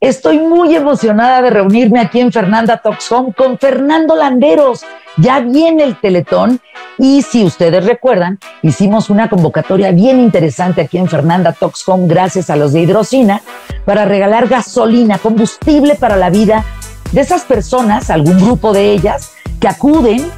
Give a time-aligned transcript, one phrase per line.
[0.00, 4.84] Estoy muy emocionada de reunirme aquí en Fernanda Talks Home con Fernando Landeros.
[5.16, 6.60] Ya viene el Teletón
[6.98, 12.48] y si ustedes recuerdan, hicimos una convocatoria bien interesante aquí en Fernanda Talks Home gracias
[12.48, 13.42] a los de Hidrocina
[13.84, 16.64] para regalar gasolina, combustible para la vida
[17.10, 20.30] de esas personas, algún grupo de ellas, que acuden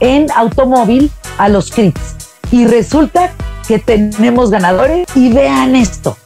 [0.00, 2.16] en automóvil a los CRITs.
[2.50, 3.30] Y resulta
[3.68, 6.16] que tenemos ganadores y vean esto.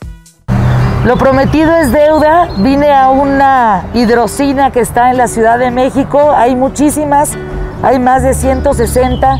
[1.06, 2.48] Lo prometido es deuda.
[2.58, 6.32] Vine a una hidrocina que está en la Ciudad de México.
[6.34, 7.30] Hay muchísimas,
[7.84, 9.36] hay más de 160.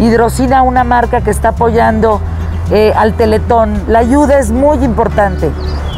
[0.00, 2.22] Hidrocina, una marca que está apoyando
[2.70, 3.82] eh, al Teletón.
[3.86, 5.50] La ayuda es muy importante.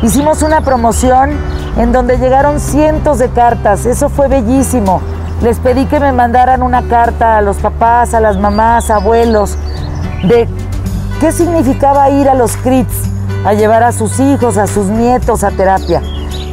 [0.03, 1.31] Hicimos una promoción
[1.77, 3.87] en donde llegaron cientos de cartas.
[3.87, 5.01] Eso fue bellísimo.
[5.41, 9.57] Les pedí que me mandaran una carta a los papás, a las mamás, abuelos,
[10.25, 10.49] de
[11.21, 13.12] qué significaba ir a los CRITs
[13.45, 16.03] a llevar a sus hijos, a sus nietos a terapia.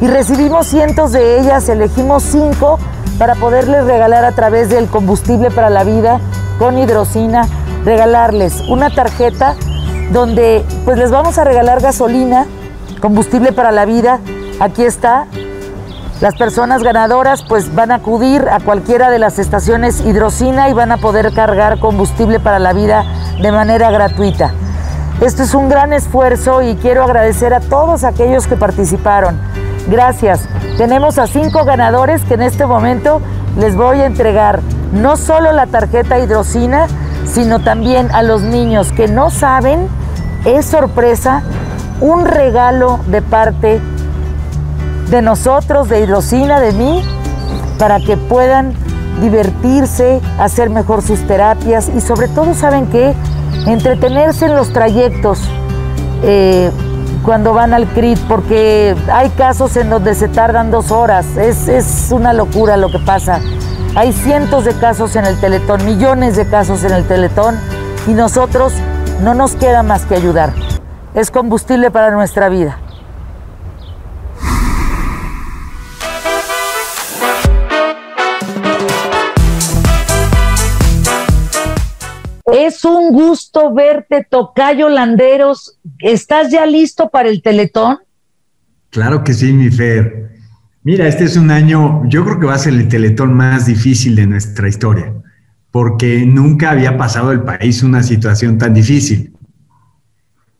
[0.00, 2.78] Y recibimos cientos de ellas, elegimos cinco
[3.18, 6.20] para poderles regalar a través del combustible para la vida
[6.58, 7.46] con hidrocina,
[7.84, 9.56] regalarles una tarjeta
[10.12, 12.46] donde pues les vamos a regalar gasolina,
[13.00, 14.20] combustible para la vida.
[14.58, 15.26] Aquí está.
[16.20, 20.92] Las personas ganadoras pues van a acudir a cualquiera de las estaciones hidrocina y van
[20.92, 23.04] a poder cargar combustible para la vida
[23.40, 24.52] de manera gratuita.
[25.20, 29.38] Esto es un gran esfuerzo y quiero agradecer a todos aquellos que participaron.
[29.86, 30.40] Gracias.
[30.78, 33.20] Tenemos a cinco ganadores que en este momento
[33.58, 34.60] les voy a entregar
[34.92, 36.86] no solo la tarjeta hidrocina,
[37.26, 39.88] sino también a los niños que no saben,
[40.46, 41.42] es sorpresa,
[42.00, 43.78] un regalo de parte
[45.10, 47.04] de nosotros, de hidrocina, de mí,
[47.78, 48.72] para que puedan
[49.20, 53.14] divertirse, hacer mejor sus terapias y sobre todo, ¿saben qué?
[53.66, 55.40] Entretenerse en los trayectos
[56.22, 56.70] eh,
[57.24, 61.36] cuando van al CRIT, porque hay casos en donde se tardan dos horas.
[61.36, 63.40] Es, es una locura lo que pasa.
[63.94, 67.58] Hay cientos de casos en el Teletón, millones de casos en el Teletón,
[68.06, 68.72] y nosotros
[69.22, 70.52] no nos queda más que ayudar.
[71.14, 72.78] Es combustible para nuestra vida.
[82.52, 85.78] Es un gusto verte, Tocayo Landeros.
[85.98, 87.98] ¿Estás ya listo para el Teletón?
[88.90, 90.30] Claro que sí, mi Fer.
[90.82, 94.16] Mira, este es un año, yo creo que va a ser el Teletón más difícil
[94.16, 95.12] de nuestra historia,
[95.70, 99.32] porque nunca había pasado el país una situación tan difícil.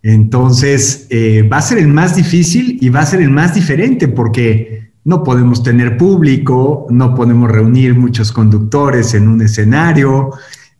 [0.02, 4.08] Entonces, eh, va a ser el más difícil y va a ser el más diferente,
[4.08, 10.30] porque no podemos tener público, no podemos reunir muchos conductores en un escenario,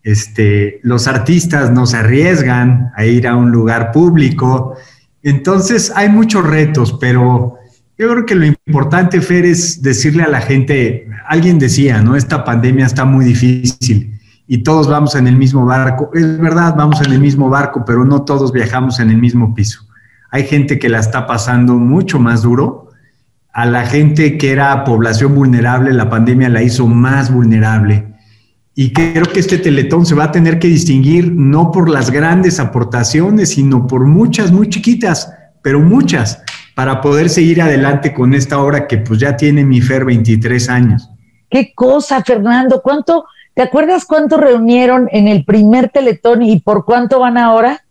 [0.03, 4.77] este, los artistas no se arriesgan a ir a un lugar público.
[5.23, 7.57] Entonces hay muchos retos, pero
[7.99, 12.17] yo creo que lo importante, Fer, es decirle a la gente, alguien decía, ¿no?
[12.17, 16.11] Esta pandemia está muy difícil y todos vamos en el mismo barco.
[16.15, 19.87] Es verdad, vamos en el mismo barco, pero no todos viajamos en el mismo piso.
[20.31, 22.89] Hay gente que la está pasando mucho más duro.
[23.53, 28.10] A la gente que era población vulnerable, la pandemia la hizo más vulnerable
[28.75, 32.61] y creo que este teletón se va a tener que distinguir no por las grandes
[32.61, 35.33] aportaciones, sino por muchas, muy chiquitas,
[35.63, 36.43] pero muchas,
[36.75, 41.11] para poder seguir adelante con esta obra que pues ya tiene mi Fer 23 años.
[41.51, 42.81] Qué cosa, Fernando.
[42.81, 47.83] ¿Cuánto, te acuerdas cuánto reunieron en el primer teletón y por cuánto van ahora?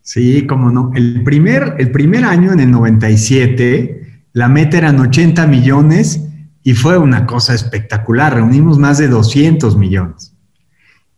[0.00, 0.90] Sí, cómo no.
[0.94, 6.28] El primer, el primer año, en el 97, la meta eran 80 millones
[6.64, 8.34] y fue una cosa espectacular.
[8.34, 10.34] Reunimos más de 200 millones.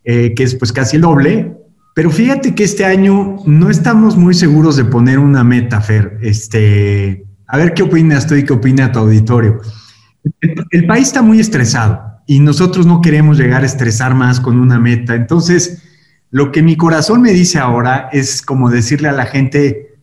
[0.04, 1.58] eh, que es pues casi el doble.
[1.96, 6.20] Pero fíjate que este año no estamos muy seguros de poner una meta, Fer.
[6.22, 9.60] Este, a ver qué opinas tú y qué opina tu auditorio.
[10.70, 14.80] el país está muy estresado y nosotros no queremos llegar a estresar más con una
[14.80, 15.16] meta.
[15.16, 15.82] Entonces,
[16.32, 20.00] lo que mi corazón me dice ahora es como decirle a la gente,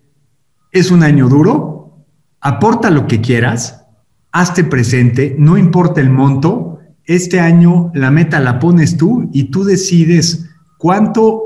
[0.73, 2.05] es un año duro,
[2.41, 3.87] aporta lo que quieras,
[4.33, 9.65] hazte presente, no importa el monto, este año la meta la pones tú y tú
[9.65, 11.43] decides cuánto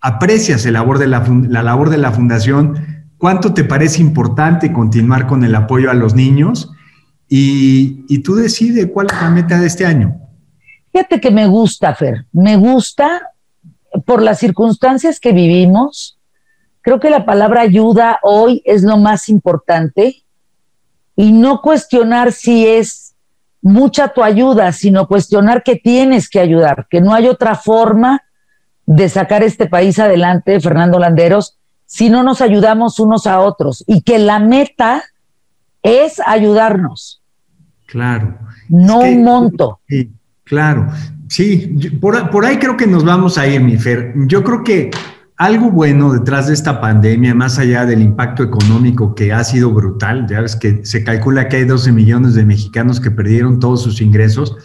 [0.00, 0.84] aprecias la,
[1.62, 6.70] labor de la fundación, cuánto te parece importante continuar con el apoyo a los niños
[7.28, 10.16] y, y tú decides cuál es la meta de este año.
[10.92, 13.20] Fíjate que me gusta, Fer, me gusta
[14.10, 16.18] por las circunstancias que vivimos,
[16.80, 20.24] creo que la palabra ayuda hoy es lo más importante
[21.14, 23.14] y no cuestionar si es
[23.62, 28.24] mucha tu ayuda, sino cuestionar que tienes que ayudar, que no hay otra forma
[28.84, 34.02] de sacar este país adelante, Fernando Landeros, si no nos ayudamos unos a otros y
[34.02, 35.04] que la meta
[35.84, 37.22] es ayudarnos.
[37.86, 38.36] Claro.
[38.68, 39.78] No un monto.
[39.86, 40.10] Sí,
[40.42, 40.88] claro.
[41.30, 44.12] Sí, por, por ahí creo que nos vamos a ir, mi Fer.
[44.26, 44.90] Yo creo que
[45.36, 50.26] algo bueno detrás de esta pandemia, más allá del impacto económico que ha sido brutal,
[50.28, 54.00] ya ves que se calcula que hay 12 millones de mexicanos que perdieron todos sus
[54.00, 54.56] ingresos,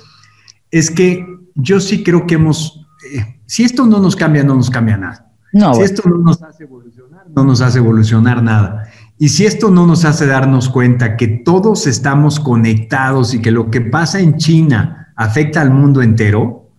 [0.72, 2.84] es que yo sí creo que hemos,
[3.14, 5.32] eh, si esto no nos cambia, no nos cambia nada.
[5.76, 8.90] si esto no nos hace evolucionar, no nos hace evolucionar nada.
[9.20, 13.70] Y si esto no nos hace darnos cuenta que todos estamos conectados y que lo
[13.70, 16.70] que pasa en China afecta al mundo entero,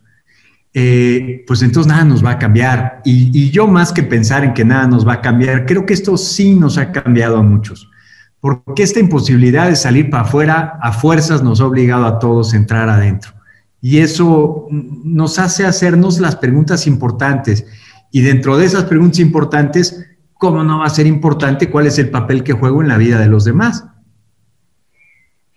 [0.78, 3.00] eh, pues entonces nada nos va a cambiar.
[3.04, 6.16] Y, yo más que pensar en que nada nos va a cambiar, creo que esto
[6.18, 7.90] sí nos ha cambiado a muchos,
[8.40, 12.56] porque esta imposibilidad de salir para afuera a fuerzas nos ha obligado a todos a
[12.56, 13.32] entrar adentro.
[13.80, 17.64] Y eso nos hace hacernos las preguntas importantes.
[18.10, 22.10] Y dentro de esas preguntas importantes, ¿cómo no va a ser importante cuál es el
[22.10, 23.84] papel que juego en la vida de los demás?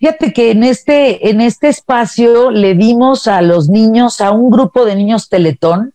[0.00, 4.86] Fíjate que en este, en este espacio le dimos a los niños, a un grupo
[4.86, 5.92] de niños Teletón,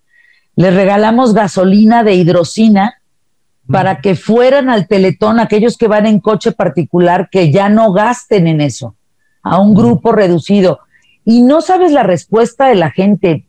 [0.55, 3.01] les regalamos gasolina de hidrocina
[3.67, 8.45] para que fueran al Teletón aquellos que van en coche particular, que ya no gasten
[8.45, 8.95] en eso,
[9.41, 10.81] a un grupo reducido.
[11.25, 13.47] Y no sabes la respuesta de la gente,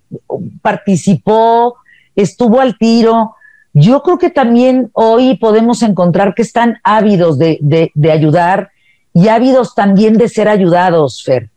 [0.62, 1.76] participó,
[2.14, 3.34] estuvo al tiro.
[3.74, 8.70] Yo creo que también hoy podemos encontrar que están ávidos de, de, de ayudar,
[9.16, 11.48] y ávidos también de ser ayudados, Fer.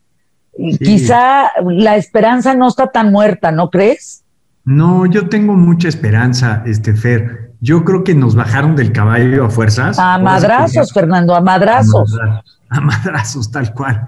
[0.79, 4.23] Quizá la esperanza no está tan muerta, ¿no crees?
[4.63, 7.51] No, yo tengo mucha esperanza, este Fer.
[7.59, 9.99] Yo creo que nos bajaron del caballo a fuerzas.
[9.99, 12.17] A madrazos, Fernando, a madrazos.
[12.69, 14.07] A madrazos, tal cual.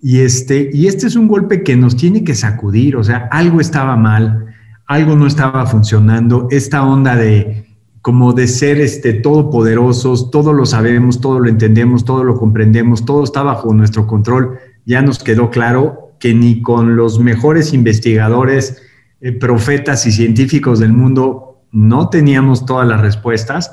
[0.00, 3.60] Y este, y este es un golpe que nos tiene que sacudir, o sea, algo
[3.60, 4.46] estaba mal,
[4.86, 7.66] algo no estaba funcionando, esta onda de
[8.02, 13.22] como de ser este, todopoderosos, todo lo sabemos, todo lo entendemos, todo lo comprendemos, todo
[13.22, 18.82] está bajo nuestro control, ya nos quedó claro que ni con los mejores investigadores,
[19.20, 23.72] eh, profetas y científicos del mundo no teníamos todas las respuestas.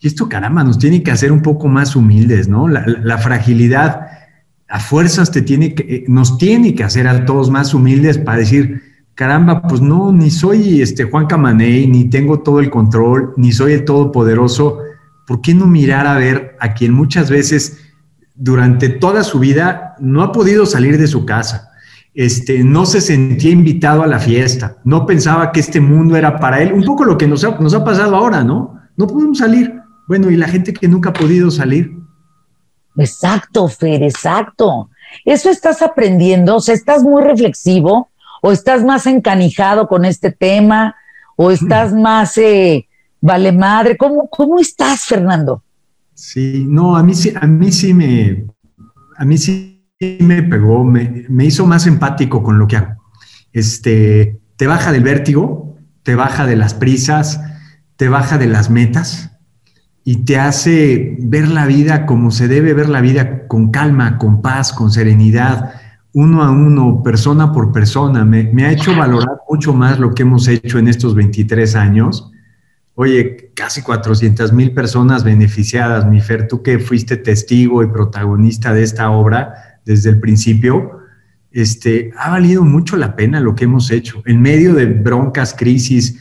[0.00, 2.68] Y esto, caramba, nos tiene que hacer un poco más humildes, ¿no?
[2.68, 4.08] La, fragilidad
[4.68, 8.38] a fuerzas te tiene que, eh, nos tiene que hacer a todos más humildes para
[8.38, 8.85] decir,
[9.16, 13.72] caramba, pues no, ni soy este Juan Camaney, ni tengo todo el control, ni soy
[13.72, 14.80] el todopoderoso.
[15.26, 17.78] ¿Por qué no mirar a ver a quien muchas veces
[18.34, 21.70] durante toda su vida no ha podido salir de su casa?
[22.14, 26.62] Este, no se sentía invitado a la fiesta, no pensaba que este mundo era para
[26.62, 28.80] él, un poco lo que nos ha, nos ha pasado ahora, ¿no?
[28.96, 29.74] No podemos salir.
[30.06, 31.96] Bueno, y la gente que nunca ha podido salir.
[32.96, 34.90] Exacto, Fer, exacto.
[35.24, 38.10] Eso estás aprendiendo, o sea, estás muy reflexivo,
[38.42, 40.94] o estás más encanijado con este tema,
[41.36, 42.88] o estás más eh,
[43.20, 43.96] vale madre.
[43.96, 45.62] ¿Cómo, ¿Cómo estás, Fernando?
[46.14, 48.46] Sí, no, a mí sí, a mí sí me,
[49.18, 49.86] a mí sí
[50.20, 53.02] me pegó, me, me hizo más empático con lo que hago.
[53.52, 57.40] Este, te baja del vértigo, te baja de las prisas,
[57.96, 59.30] te baja de las metas
[60.04, 64.40] y te hace ver la vida como se debe ver la vida, con calma, con
[64.40, 65.74] paz, con serenidad,
[66.16, 68.24] uno a uno, persona por persona.
[68.24, 72.32] Me, ha hecho valorar mucho más lo que hemos hecho en estos 23 años.
[72.94, 78.82] Oye, casi 400 mil personas beneficiadas, mi Fer, tú que fuiste testigo y protagonista de
[78.82, 81.00] esta obra desde el principio,
[81.52, 84.22] este, ha valido mucho la pena lo que hemos hecho.
[84.24, 86.18] En medio de broncas, crisis,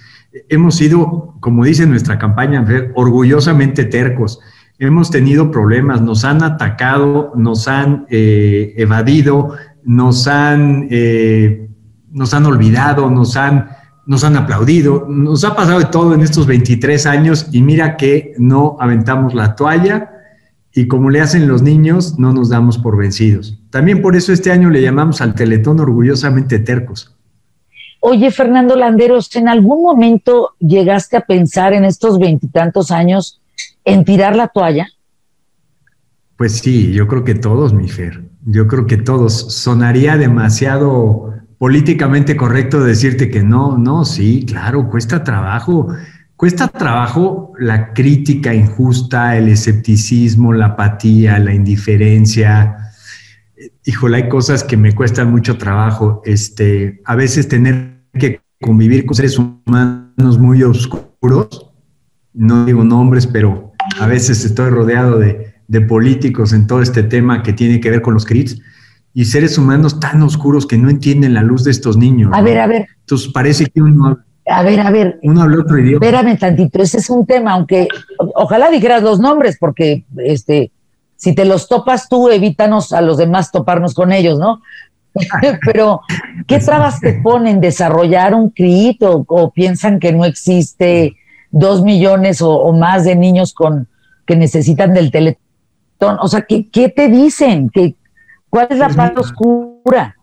[0.50, 4.42] hemos sido, como dice nuestra campaña, Fer, orgullosamente tercos.
[4.78, 11.70] Hemos tenido problemas, nos han atacado, nos han eh, evadido, nos han, eh,
[12.12, 13.70] nos han olvidado, nos han,
[14.06, 18.34] nos han aplaudido, nos ha pasado de todo en estos 23 años y mira que
[18.38, 20.12] no aventamos la toalla
[20.74, 23.58] y como le hacen los niños, no nos damos por vencidos.
[23.70, 27.15] También por eso este año le llamamos al Teletón orgullosamente tercos.
[28.01, 33.42] Oye, Fernando Landeros, ¿en algún momento llegaste a pensar en estos veintitantos años
[33.86, 34.88] en tirar la toalla?
[36.38, 38.24] Pues sí, yo creo que todos, mi Fer.
[38.46, 39.54] Yo creo que todos.
[39.54, 45.88] Sonaría demasiado políticamente correcto decirte que no, no, sí, claro, cuesta trabajo.
[46.36, 52.75] Cuesta trabajo la crítica injusta, el escepticismo, la apatía, la indiferencia.
[53.86, 56.22] Híjole, hay cosas que me cuestan mucho trabajo.
[56.25, 61.72] Este, a veces tener que convivir con seres humanos muy oscuros,
[62.34, 67.43] no digo nombres, pero a veces estoy rodeado de, de políticos en todo este tema
[67.43, 68.62] que tiene que ver con los CRITs
[69.13, 72.31] y seres humanos tan oscuros que no entienden la luz de estos niños.
[72.34, 72.88] A ver, a ver.
[73.00, 75.19] Entonces parece que uno, A ver, a ver.
[75.24, 76.05] Uno habla otro idioma.
[76.05, 77.88] Espérame tantito, ese es un tema, aunque
[78.36, 80.72] ojalá dijeras los nombres, porque este,
[81.15, 84.62] si te los topas tú, evítanos a los demás toparnos con ellos, ¿no?
[85.65, 86.01] Pero,
[86.45, 91.15] ¿qué trabas te ponen desarrollar un CRIT o, piensan que no existe
[91.51, 93.88] dos millones o, más de niños con
[94.27, 95.12] que necesitan del
[96.00, 97.70] O sea, ¿qué, qué te dicen?
[97.70, 97.96] ¿Qué,
[98.50, 100.16] ¿Cuál es la pues parte oscura?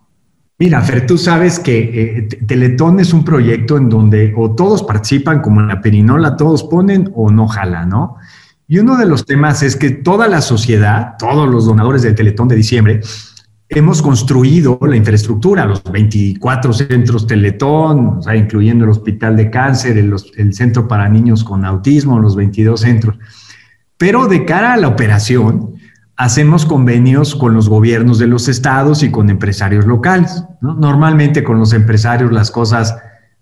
[0.58, 5.40] Mira, Fer, tú sabes que eh, Teletón es un proyecto en donde o todos participan,
[5.40, 8.16] como en la perinola, todos ponen o no jala, ¿no?
[8.68, 12.48] Y uno de los temas es que toda la sociedad, todos los donadores del Teletón
[12.48, 13.00] de diciembre,
[13.68, 19.98] hemos construido la infraestructura, los 24 centros Teletón, o sea, incluyendo el Hospital de Cáncer,
[19.98, 23.16] el, el Centro para Niños con Autismo, los 22 centros.
[24.02, 25.76] Pero de cara a la operación,
[26.16, 30.42] hacemos convenios con los gobiernos de los estados y con empresarios locales.
[30.60, 32.96] Normalmente con los empresarios las cosas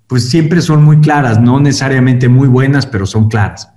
[0.06, 3.72] pues siempre son muy claras, no necesariamente muy buenas, pero son claras.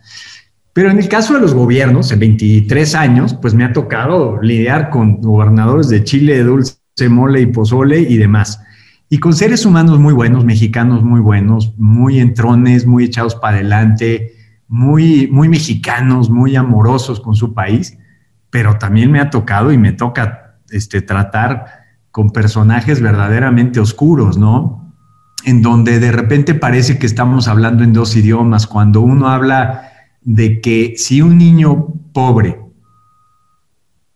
[0.74, 4.90] Pero en el caso de los gobiernos, en 23 años, pues me ha tocado lidiar
[4.90, 6.76] con gobernadores de Chile, de dulce,
[7.08, 8.62] mole y pozole y demás.
[9.08, 14.34] Y con seres humanos muy buenos, mexicanos muy buenos, muy entrones, muy echados para adelante,
[14.68, 17.98] muy, muy mexicanos, muy amorosos con su país
[18.54, 21.66] pero también me ha tocado y me toca este, tratar
[22.12, 24.94] con personajes verdaderamente oscuros, ¿no?
[25.44, 29.90] En donde de repente parece que estamos hablando en dos idiomas, cuando uno habla
[30.22, 32.62] de que si un niño pobre,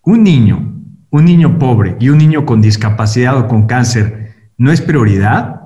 [0.04, 4.82] un niño, un niño pobre y un niño con discapacidad o con cáncer no es
[4.82, 5.62] prioridad,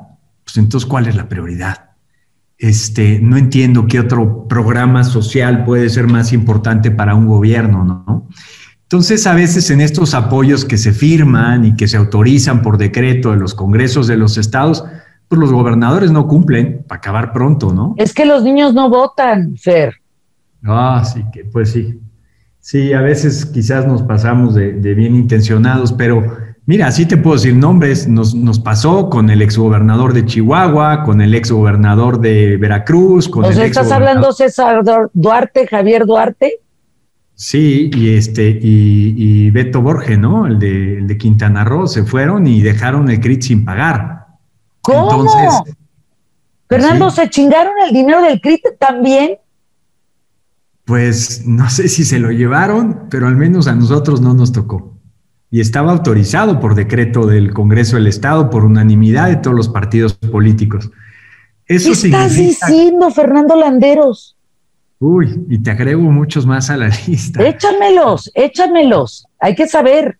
[0.45, 1.90] pues entonces ¿cuál es la prioridad?
[2.61, 8.27] Este, no entiendo qué otro programa social puede ser más importante para un gobierno, ¿no?
[8.83, 13.31] Entonces, a veces en estos apoyos que se firman y que se autorizan por decreto
[13.31, 14.83] de los congresos de los estados,
[15.27, 17.95] pues los gobernadores no cumplen para acabar pronto, ¿no?
[17.97, 19.95] Es que los niños no votan, Fer.
[20.63, 21.99] Ah, sí, que pues sí.
[22.59, 26.37] Sí, a veces quizás nos pasamos de, bien intencionados, pero
[26.71, 28.07] mira, así te puedo decir nombres.
[28.07, 33.65] Nos, nos pasó con el exgobernador de Chihuahua, con el exgobernador de Veracruz, con sea,
[33.65, 34.81] ¿Estás hablando César
[35.13, 36.59] Duarte, Javier Duarte?
[37.35, 40.47] Sí, y este, y, Beto Borges, ¿no?
[40.47, 44.27] El de, Quintana Roo, se fueron y dejaron el CRIT sin pagar.
[44.81, 45.65] ¿Cómo?
[46.69, 49.39] Fernando, ¿se chingaron el dinero del CRIT también?
[50.85, 54.90] Pues no sé si se lo llevaron, pero al menos a nosotros no nos tocó.
[55.51, 60.13] Y estaba autorizado por decreto del Congreso del Estado, por unanimidad de todos los partidos
[60.13, 60.89] políticos.
[61.67, 64.35] Eso ¿Qué estás diciendo, Fernando Landeros?
[64.99, 67.43] Uy, y te agrego muchos más a la lista.
[67.43, 70.17] Échamelos, échamelos, hay que saber.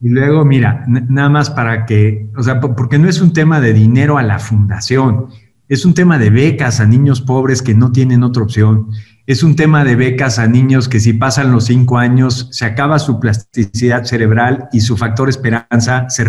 [0.00, 3.72] Y luego, mira, nada más para que, o sea, porque no es un tema de
[3.72, 5.28] dinero a la fundación,
[5.68, 8.88] es un tema de becas a niños pobres que no tienen otra opción.
[9.26, 12.98] Es un tema de becas a niños que si pasan los cinco años se acaba
[12.98, 16.24] su plasticidad cerebral y su factor esperanza se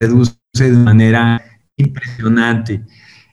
[0.00, 1.40] reduce de manera
[1.76, 2.82] impresionante.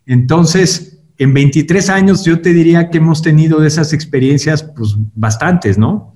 [0.06, 5.78] Entonces, en 23 años yo te diría que hemos tenido de esas experiencias pues bastantes,
[5.78, 6.14] ¿no?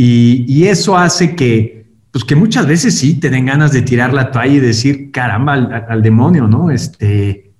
[0.00, 4.30] Y, eso hace que, pues que muchas veces sí te den ganas de tirar la
[4.30, 6.70] toalla y decir, caramba, al, demonio, ¿no?
[6.70, 7.52] Este,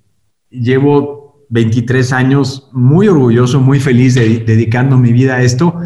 [0.49, 1.18] llevo
[1.49, 5.79] 23 años muy orgulloso, muy feliz de, dedicando mi vida a esto,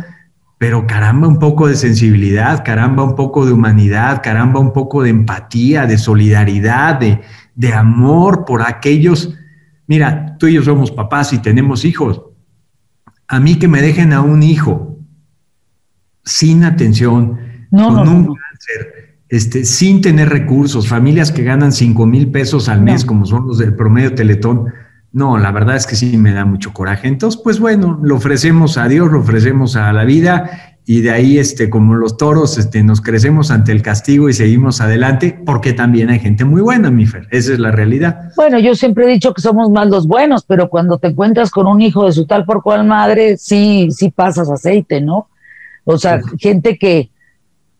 [0.57, 5.09] pero caramba, un poco de sensibilidad, caramba, un poco de humanidad, caramba, un poco de
[5.09, 7.21] empatía, de solidaridad, de,
[7.55, 9.35] de amor por aquellos
[9.87, 12.21] Mira, tú y yo somos papás y tenemos hijos.
[13.27, 14.97] A mí que me dejen a un hijo
[16.23, 17.37] sin atención,
[17.69, 23.03] con un cáncer, este, sin tener recursos, familias que ganan 5 mil pesos al mes,
[23.03, 24.67] como son los del promedio Teletón.
[25.13, 27.07] No, la verdad es que sí me da mucho coraje.
[27.07, 31.37] Entonces, pues bueno, lo ofrecemos a Dios, lo ofrecemos a la vida y de ahí,
[31.37, 36.09] este, como los toros, este, nos crecemos ante el castigo y seguimos adelante, porque también
[36.09, 37.27] hay gente muy buena, mi Fer.
[37.31, 38.31] Esa es la realidad.
[38.35, 41.67] Bueno, yo siempre he dicho que somos más los buenos, pero cuando te encuentras con
[41.67, 45.29] un hijo de su tal por cual madre, sí, sí pasas aceite, ¿no?
[45.85, 47.11] O sea, gente que,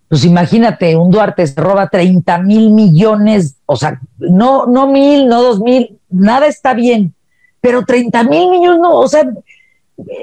[0.07, 5.41] pues imagínate, un Duarte se roba 30 mil millones, o sea, no, no mil, no
[5.41, 7.13] dos mil, nada está bien,
[7.63, 9.23] pero 30 mil millones no, o sea,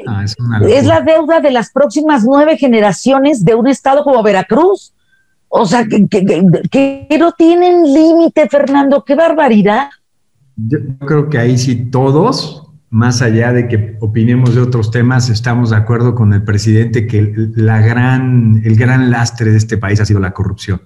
[0.06, 4.92] Ah, es, la deuda de las próximas nueve generaciones de un estado como Veracruz.
[5.49, 9.04] O sea, que, no tienen límite, Fernando.
[9.04, 9.88] ¡Qué barbaridad!
[10.56, 15.70] Yo creo que ahí sí todos, más allá de que opinemos de otros temas, estamos
[15.70, 20.06] de acuerdo con el presidente que la gran, el gran lastre de este país ha
[20.06, 20.82] sido la corrupción.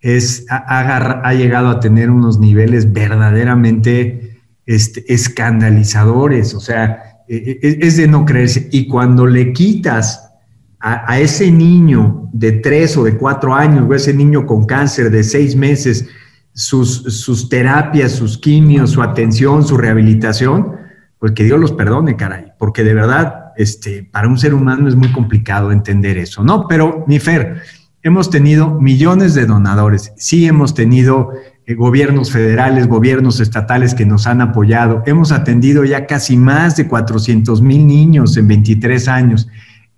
[0.00, 4.29] Es, ha, ha llegado a tener unos niveles verdaderamente
[4.70, 8.68] este, escandalizadores, o sea, e, e, es de no creerse.
[8.70, 10.30] Y cuando le quitas
[10.78, 15.24] a, ese niño de tres o de cuatro años, o ese niño con cáncer de
[15.24, 16.06] seis meses,
[16.52, 20.76] sus, sus terapias, sus quimios, su atención, su rehabilitación,
[21.18, 24.94] pues que Dios los perdone, caray, porque de verdad, este, para un ser humano es
[24.94, 26.68] muy complicado entender eso, ¿no?
[26.68, 27.60] Pero, mi Fer,
[28.02, 31.32] hemos tenido millones de donadores, sí hemos tenido
[31.74, 35.02] gobiernos federales, gobiernos estatales que nos han apoyado.
[35.06, 39.48] Hemos atendido ya casi más de 400 mil niños en 23 años.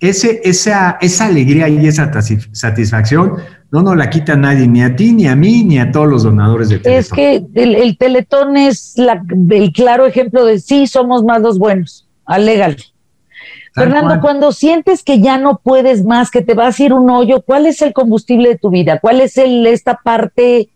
[0.01, 2.11] Ese, esa, esa alegría y esa
[2.53, 3.37] satisfacción
[3.71, 6.23] no nos la quita nadie, ni a ti, ni a mí, ni a todos los
[6.25, 7.01] donadores de Teletón.
[7.01, 12.07] Es que el, Teletón es el claro ejemplo de sí, somos más los buenos.
[12.27, 12.77] Alégale.
[13.75, 17.41] Fernando, cuando sientes que ya no puedes más, que te vas a ir un hoyo,
[17.41, 18.99] ¿cuál es el combustible de tu vida?
[19.01, 20.69] ¿Cuál es el, esta parte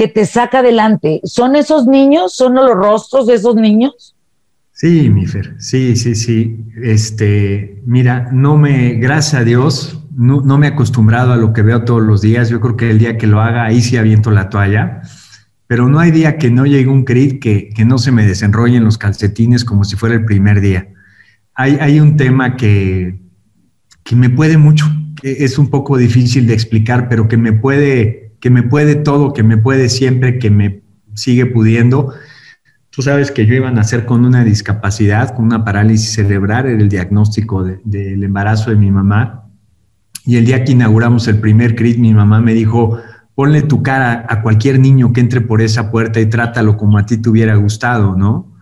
[0.00, 1.20] que te saca adelante.
[1.24, 2.34] ¿Son esos niños?
[2.34, 4.16] ¿Son los rostros de esos niños?
[4.72, 6.64] Sí, mi Fer, sí, sí, sí.
[6.82, 11.84] Este, mira, no me, gracias a Dios, no, me he acostumbrado a lo que veo
[11.84, 12.48] todos los días.
[12.48, 15.02] Yo creo que el día que lo haga, ahí sí aviento la toalla.
[15.66, 18.84] Pero no hay día que no llegue un crit que, que no se me desenrollen
[18.84, 20.88] los calcetines como si fuera el primer día.
[21.52, 23.20] Hay, hay un tema que,
[24.02, 24.86] que me puede mucho,
[25.20, 29.32] que es un poco difícil de explicar, pero que me puede que me puede todo,
[29.32, 30.82] que me puede siempre, que me
[31.14, 32.12] sigue pudiendo.
[32.90, 36.80] Tú sabes que yo iba a nacer con una discapacidad, con una parálisis cerebral, era
[36.80, 39.44] el diagnóstico del embarazo de mi mamá.
[40.24, 42.98] Y el día que inauguramos el primer CRIT, mi mamá me dijo,
[43.34, 47.06] ponle tu cara a cualquier niño que entre por esa puerta y trátalo como a
[47.06, 48.52] ti te hubiera gustado, ¿no?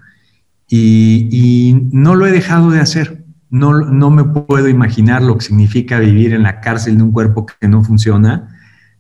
[0.69, 3.25] Y, y no lo he dejado de hacer.
[3.51, 7.47] No, no me puedo imaginar lo que significa vivir en la cárcel de un cuerpo
[7.47, 8.58] que no funciona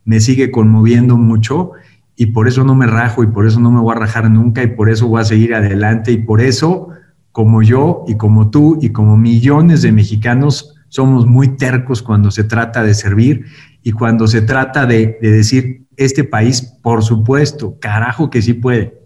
[0.08, 1.72] me sigue conmoviendo mucho
[2.16, 4.62] y por eso no me rajo y por eso no me voy a rajar nunca
[4.62, 6.88] y por eso voy a seguir adelante y por eso,
[7.30, 12.42] como yo y como tú y como millones de mexicanos, somos muy tercos cuando se
[12.42, 13.44] trata de servir
[13.82, 19.02] y cuando se trata de, decir, este país, por supuesto, carajo que sí puede.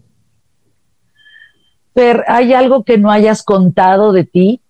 [1.91, 4.61] Pero ¿hay algo que no hayas contado de ti?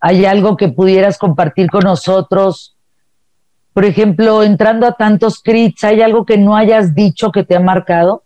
[0.00, 2.73] ¿Hay algo que pudieras compartir con nosotros
[3.74, 7.60] por ejemplo, entrando a tantos crits, ¿hay algo que no hayas dicho que te ha
[7.60, 8.22] marcado?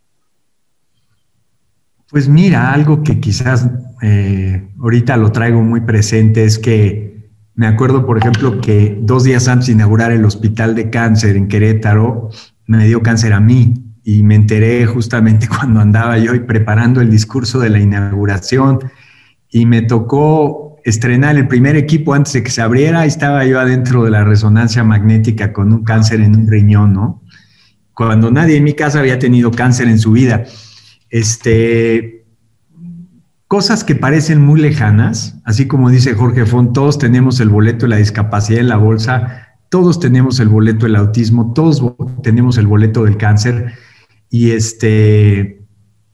[2.10, 3.68] Pues mira, algo que quizás
[4.02, 9.48] eh, ahorita lo traigo muy presente es que me acuerdo, por ejemplo, que dos días
[9.48, 12.28] antes de inaugurar el hospital de cáncer en Querétaro,
[12.66, 17.58] me dio cáncer a mí y me enteré justamente cuando andaba yo preparando el discurso
[17.58, 18.80] de la inauguración
[19.50, 24.04] y me tocó estrenar el primer equipo antes de que se abriera, estaba yo adentro
[24.04, 27.22] de la resonancia magnética con un cáncer en un riñón, ¿no?
[27.94, 30.44] Cuando nadie en mi casa había tenido cáncer en su vida.
[31.10, 32.24] Este,
[33.48, 37.90] cosas que parecen muy lejanas, así como dice Jorge Font, todos tenemos el boleto de
[37.90, 41.82] la discapacidad en la bolsa, todos tenemos el boleto del autismo, todos
[42.22, 43.74] tenemos el boleto del cáncer
[44.30, 45.57] y este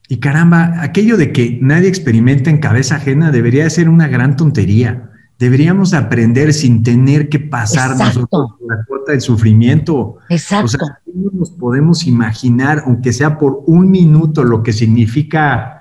[0.08, 5.10] y caramba, aquello de que nadie experimenta en cabeza ajena debería ser una gran tontería.
[5.38, 10.18] Deberíamos aprender sin tener que pasar nosotros la cuota del sufrimiento.
[10.28, 10.66] Exacto.
[10.66, 15.80] O sea, no nos podemos imaginar, aunque sea por un minuto, lo que significa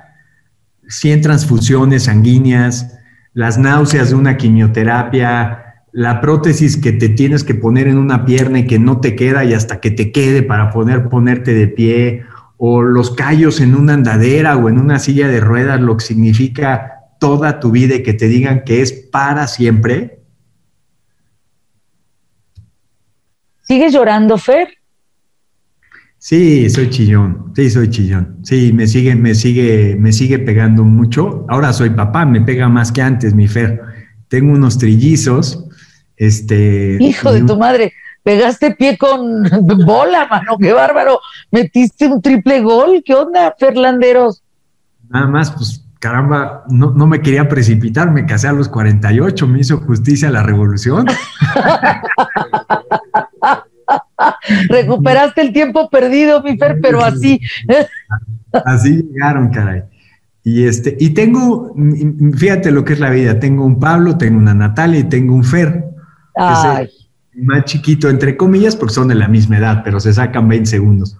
[0.87, 2.97] 100 transfusiones sanguíneas,
[3.33, 8.59] las náuseas de una quimioterapia, la prótesis que te tienes que poner en una pierna
[8.59, 12.23] y que no te queda y hasta que te quede para poder ponerte de pie,
[12.65, 16.93] o los callos en una andadera o en una silla de ruedas, lo que significa
[17.19, 20.21] toda tu vida y que te digan que es para siempre.
[23.63, 24.69] ¿Sigues llorando, Fer?
[26.17, 28.37] Sí, soy chillón, sí, soy chillón.
[28.43, 31.45] Sí, me sigue, me sigue, me sigue pegando mucho.
[31.49, 33.81] Ahora soy papá, me pega más que antes, mi Fer.
[34.29, 35.67] Tengo unos trillizos.
[36.15, 36.97] Este.
[37.01, 37.91] Hijo de tu madre
[38.23, 39.43] pegaste pie con
[39.85, 41.19] bola, mano, qué bárbaro.
[41.51, 44.41] Metiste un triple gol, ¿qué onda, Ferlanderos?
[45.09, 49.59] Nada más, pues caramba, no, no me quería precipitar, me casé a los 48, me
[49.59, 51.05] hizo justicia la revolución.
[54.69, 57.39] Recuperaste el tiempo perdido, mi Fer, pero así.
[58.65, 59.83] así llegaron, caray.
[60.43, 61.73] Y este, y tengo,
[62.35, 65.45] fíjate lo que es la vida, tengo un Pablo, tengo una Natalia y tengo un
[65.45, 65.85] Fer.
[66.35, 66.89] Ay
[67.35, 71.17] más chiquito, entre comillas, porque son de la misma edad, pero se sacan 20 segundos.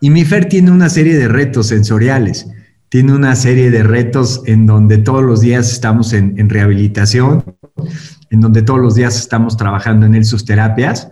[0.00, 2.46] Y mi Fer tiene una serie de retos sensoriales,
[2.88, 7.44] tiene una serie de retos en donde todos los días estamos en, rehabilitación,
[8.30, 11.10] en donde todos los días estamos trabajando en él sus terapias.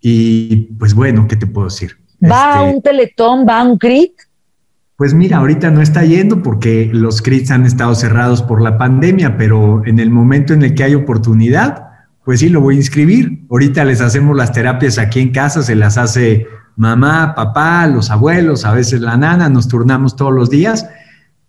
[0.00, 1.96] Y pues bueno, ¿qué te puedo decir?
[2.22, 3.46] ¿Va a este, un teletón?
[3.48, 4.12] ¿Va a un CRIT?
[4.96, 9.36] Pues mira, ahorita no está yendo porque los CRITs han estado cerrados por la pandemia,
[9.36, 11.85] pero en el momento en el que hay oportunidad,
[12.26, 13.46] pues sí, lo voy a inscribir.
[13.48, 18.64] Ahorita les hacemos las terapias aquí en casa, se las hace mamá, papá, los abuelos,
[18.64, 20.88] a veces la nana, nos turnamos todos los días,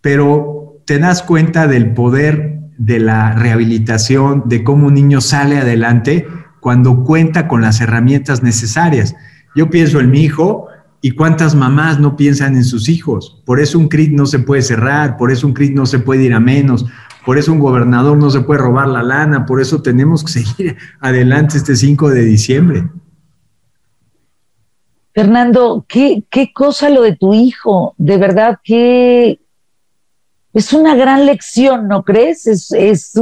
[0.02, 6.28] pero te das cuenta del poder de la rehabilitación, de cómo un niño sale adelante
[6.60, 9.16] cuando cuenta con las herramientas necesarias.
[9.56, 10.68] Yo pienso en mi hijo,
[11.00, 13.42] ¿Y cuántas mamás no piensan en sus hijos?
[13.46, 16.24] Por eso un CRIT no se puede cerrar, por eso un CRIT no se puede
[16.24, 16.88] ir a menos,
[17.28, 20.78] por eso un gobernador no se puede robar la lana, por eso tenemos que seguir
[21.02, 22.90] adelante este 5 de diciembre.
[25.14, 27.94] Fernando, ¿qué, qué cosa lo de tu hijo?
[27.98, 29.42] De verdad que
[30.54, 32.48] es una gran lección, ¿no crees?
[32.48, 33.22] Es, es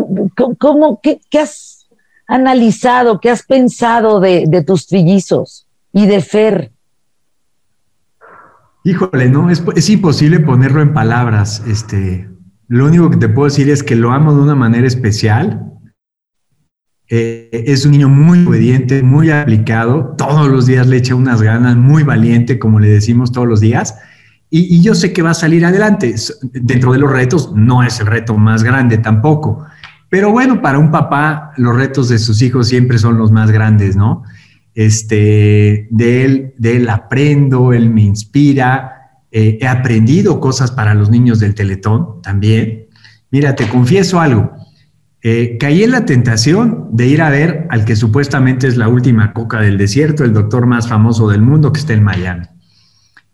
[0.60, 1.88] ¿cómo, qué, has
[2.28, 6.72] analizado, qué has pensado de, de tus trillizos y de Fer?
[8.84, 11.64] Híjole, no, es, imposible ponerlo en palabras.
[11.66, 12.35] Este,
[12.68, 15.72] lo único que te puedo decir es que lo amo de una manera especial.
[17.08, 20.16] Eh, es un niño muy obediente, muy aplicado.
[20.18, 23.96] Todos los días le echa unas ganas, muy valiente, como le decimos todos los días.
[24.50, 26.16] Y, y, yo sé que va a salir adelante.
[26.54, 29.66] Dentro de los retos, no es el reto más grande tampoco.
[30.10, 33.96] Pero bueno, para un papá, los retos de sus hijos siempre son los más grandes,
[33.96, 34.24] ¿no?
[34.76, 38.95] este, de, él, de él aprendo, él me inspira,
[39.38, 42.86] eh, he aprendido cosas para los niños del Teletón también.
[43.32, 44.54] Mira, te confieso algo,
[45.22, 49.34] eh, caí en la tentación de ir a ver al que supuestamente es la última
[49.34, 52.46] coca del desierto, el doctor más famoso del mundo que está en Miami.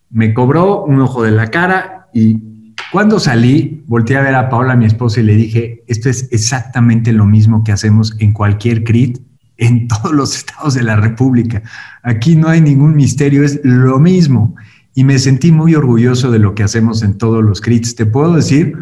[0.09, 4.75] Me cobró un ojo de la cara y cuando salí, volteé a ver a Paola,
[4.75, 9.19] mi esposa, y le dije, esto es exactamente lo mismo que hacemos en cualquier CRIT
[9.57, 11.61] en todos los estados de la República.
[12.01, 14.55] Aquí no hay ningún misterio, es lo mismo.
[14.93, 17.95] Y me sentí muy orgulloso de lo que hacemos en todos los CRITs.
[17.95, 18.75] Te puedo decir,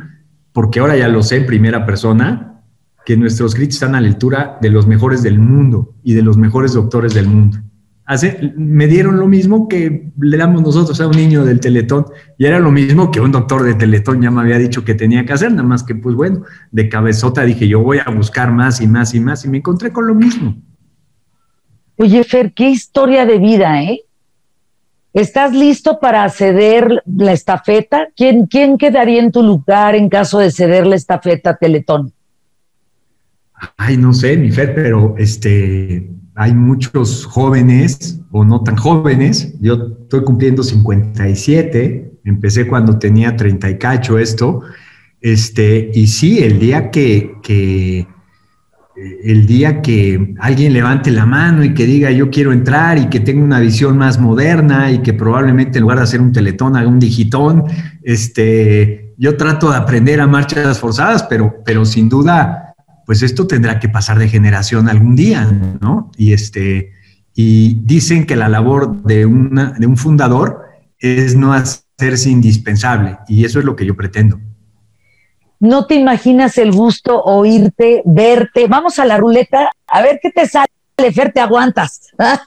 [0.51, 2.63] porque ahora ya lo sé en primera persona,
[3.05, 6.37] que nuestros CRITs están a la altura de los mejores del mundo y de los
[6.37, 7.57] mejores doctores del mundo.
[8.05, 12.05] Hace, me dieron lo mismo que le damos nosotros a un niño del Teletón
[12.39, 15.25] y era lo mismo que un doctor de Teletón ya me había dicho que tenía
[15.25, 18.81] que hacer, nada más que pues bueno, de cabezota dije yo voy a buscar más
[18.81, 20.55] y más y más y me encontré con lo mismo.
[21.97, 24.01] Oye, Fer, qué historia de vida, ¿eh?
[25.13, 28.09] ¿Estás listo para ceder la estafeta?
[28.15, 32.13] ¿Quién, ¿Quién quedaría en tu lugar en caso de ceder la estafeta a Teletón?
[33.75, 39.55] Ay, no sé, mi Fer, pero este, hay muchos jóvenes o no tan jóvenes.
[39.59, 44.61] Yo estoy cumpliendo 57, empecé cuando tenía 30 y cacho esto.
[45.21, 48.07] Este, y sí, el día que, que
[49.23, 53.19] el día que alguien levante la mano y que diga yo quiero entrar y que
[53.19, 56.87] tenga una visión más moderna y que probablemente en lugar de hacer un teletón haga
[56.87, 57.63] un digitón,
[58.03, 63.79] este, yo trato de aprender a marchas forzadas, pero, pero sin duda, pues esto tendrá
[63.79, 65.49] que pasar de generación algún día,
[65.81, 66.11] ¿no?
[66.17, 66.93] Y este,
[67.35, 70.61] y dicen que la labor de, una, de un fundador
[70.97, 74.39] es no hacerse indispensable y eso es lo que yo pretendo
[75.59, 78.67] no te imaginas el gusto oírte, verte.
[78.67, 80.69] Vamos a la ruleta, a ver qué te sale,
[81.13, 82.11] Fer, te aguantas.
[82.17, 82.39] a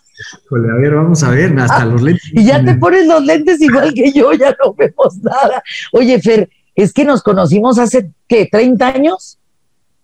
[0.51, 2.31] ver, vamos a ver, hasta los lentes.
[2.33, 5.63] Y ya te pones los lentes igual que yo, ya no vemos nada.
[5.93, 9.39] Oye, Fer, es que nos conocimos hace, ¿qué, 30 años?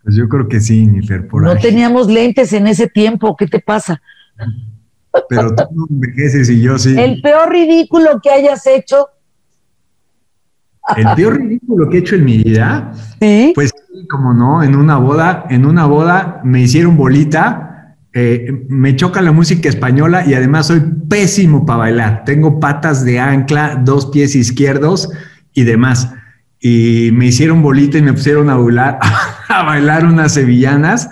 [0.02, 3.46] Pues yo creo que sí, mi Fer, por no teníamos lentes en ese tiempo, ¿qué
[3.46, 4.00] te pasa?
[5.28, 6.98] Pero tú no envejeces y yo sí.
[6.98, 9.08] El peor ridículo que hayas hecho
[10.96, 12.92] el peor ridículo que he hecho en mi vida,
[13.54, 13.72] pues
[14.08, 19.32] como no, en una boda, en una boda me hicieron bolita, eh, me choca la
[19.32, 22.24] música española y además soy pésimo para bailar.
[22.24, 25.10] Tengo patas de ancla, dos pies izquierdos
[25.52, 26.12] y demás.
[26.60, 28.98] Y me hicieron bolita y me pusieron a bailar,
[29.48, 31.10] a bailar unas sevillanas.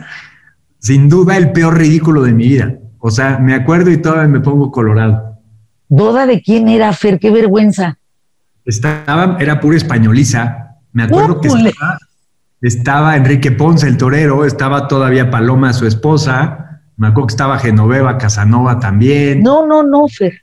[0.78, 2.78] Sin duda el peor ridículo de mi vida.
[2.98, 5.38] O sea, me acuerdo y todavía me pongo colorado.
[5.88, 7.20] ¿Boda de quién era, Fer?
[7.20, 7.98] ¡Qué vergüenza!
[8.66, 10.74] Estaba, era pura españoliza.
[10.92, 11.48] Me acuerdo que
[12.60, 16.82] estaba, Enrique Ponce, el torero, estaba todavía Paloma, su esposa.
[16.96, 19.42] Me acuerdo que estaba Genoveva Casanova también.
[19.42, 20.42] No, no, no, Fer.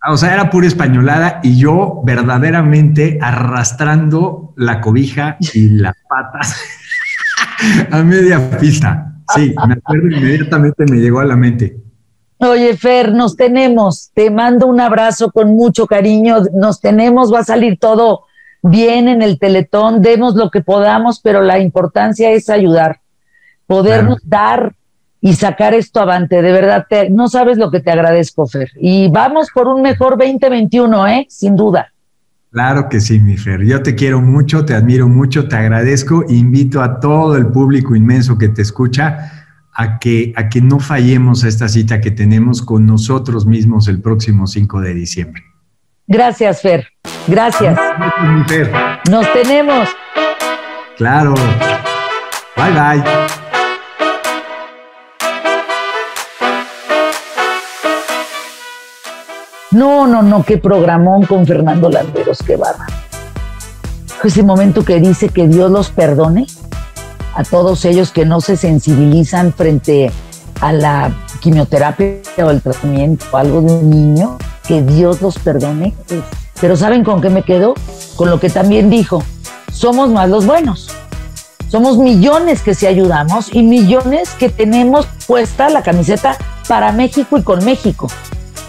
[0.00, 6.60] Ah, o sea, era pura españolada y yo verdaderamente arrastrando la cobija y las patas
[7.92, 9.14] a media pista.
[9.32, 11.76] Sí, me acuerdo inmediatamente me llegó a la mente.
[12.44, 14.10] Oye, Fer, nos tenemos.
[14.14, 16.38] Te mando un abrazo con mucho cariño.
[16.52, 18.24] Nos tenemos, va a salir todo
[18.62, 20.02] bien en el teletón.
[20.02, 23.00] Demos lo que podamos, pero la importancia es ayudar,
[23.68, 24.74] podernos dar
[25.20, 26.42] y sacar esto avante.
[26.42, 28.70] De verdad, no sabes lo que te agradezco, Fer.
[28.74, 31.26] Y vamos por un mejor 2021, ¿eh?
[31.28, 31.92] Sin duda.
[32.50, 33.64] Claro que sí, mi Fer.
[33.64, 36.24] Yo te quiero mucho, te admiro mucho, te agradezco.
[36.28, 39.41] Invito a todo el público inmenso que te escucha
[39.72, 44.00] a que, a que no fallemos a esta cita que tenemos con nosotros mismos el
[44.00, 45.42] próximo 5 de diciembre.
[46.06, 46.88] Gracias, Fer.
[47.26, 47.78] Gracias.
[48.46, 48.70] Fer.
[49.10, 49.88] Nos tenemos.
[50.96, 51.34] Claro.
[52.56, 53.02] Bye bye.
[59.70, 62.86] No, no, no, qué programón con Fernando Landeros, qué barba.
[64.22, 66.46] Ese momento que dice que Dios los perdone
[67.34, 70.10] a todos ellos que no se sensibilizan frente
[70.60, 75.94] a la quimioterapia o el tratamiento o algo de un niño, que Dios los perdone.
[76.60, 77.74] Pero ¿saben con qué me quedo?
[78.16, 79.22] Con lo que también dijo,
[79.72, 80.88] somos más los buenos.
[81.68, 86.36] Somos millones que se ayudamos y millones que tenemos puesta la camiseta
[86.68, 88.08] para México y con México.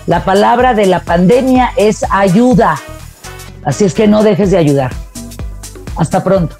[0.08, 2.76] La palabra de la pandemia es ayuda.
[3.66, 4.92] Así es que no dejes de ayudar.
[5.96, 6.56] Hasta pronto.